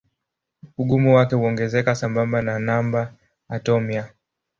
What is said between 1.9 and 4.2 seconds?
sambamba na namba atomia.